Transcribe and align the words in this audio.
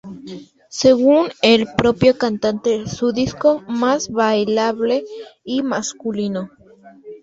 Según 0.71 1.29
el 1.43 1.67
propio 1.77 2.17
cantante, 2.17 2.87
su 2.87 3.11
disco 3.11 3.61
más 3.67 4.09
bailable 4.09 5.05
y 5.43 5.61
masculino. 5.61 6.49